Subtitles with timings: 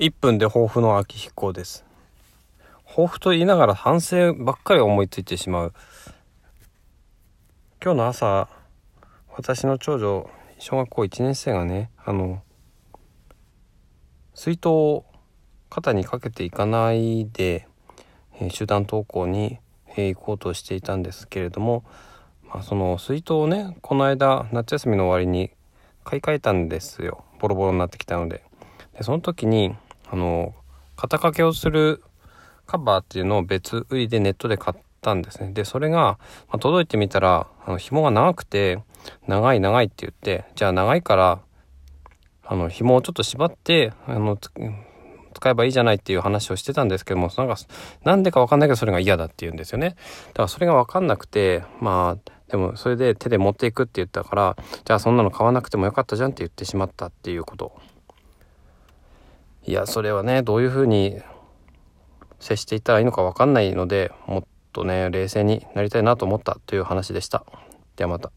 [0.00, 1.84] 1分で抱負の秋彦です。
[2.86, 5.74] 抱負と言いながら反省ばっかり思いついてしまう。
[7.84, 8.48] 今日の朝
[9.36, 12.42] 私の長女小学校1年生がねあの
[14.32, 15.04] 水筒を
[15.68, 17.68] 肩にかけていかないで、
[18.40, 19.58] えー、集団登校に、
[19.98, 21.84] えー、行こうとしていたんですけれども、
[22.48, 25.50] まあ、その水筒をねこの間夏休みの終わりに
[26.04, 27.22] 買い替えたんですよ。
[27.38, 28.42] ボロボロになってきたので。
[28.96, 29.74] でその時に
[30.10, 30.54] あの
[30.96, 32.02] 肩掛けをする
[32.66, 35.52] カバーっていうのを別売りでネットで買ったんですね。
[35.52, 36.18] でそれが、ま
[36.52, 38.82] あ、届いてみたらあの紐が長くて
[39.26, 41.40] 長い長いって言ってじゃあ長いから
[42.44, 47.56] あの紐をちょっと縛ってあの使えばいいじゃないっていう話をしてたんですけどもなんか
[48.04, 49.96] なんでか分かんないけどそれが嫌だって言うんですよね。
[50.28, 57.72] だからそれが分かんなくてまあでもそれで手で持っていくって言ったからじゃあそんなの買わなくてもよかったじゃんって言ってしまったっていうこと。
[59.66, 61.20] いやそれはねどういうふうに
[62.38, 67.44] 接していったらいいのか分かんないのでもっとね冷静になりたいなと思ったという話でした
[67.96, 68.32] ではまた。